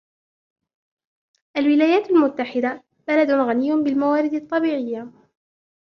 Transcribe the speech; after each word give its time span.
الولايات 1.57 2.09
المتحدة 2.09 2.83
بلد 3.07 3.31
غني 3.31 3.83
بالموارد 3.83 4.33
الطبيعية. 4.33 5.11